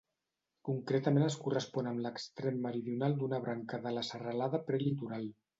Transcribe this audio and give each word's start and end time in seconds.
Concretament 0.69 1.25
es 1.25 1.37
correspon 1.43 1.91
amb 1.91 2.03
l'extrem 2.07 2.59
meridional 2.65 3.15
d'una 3.21 3.43
branca 3.47 3.83
de 3.87 3.95
la 3.99 4.07
Serralada 4.11 4.65
Prelitoral. 4.73 5.33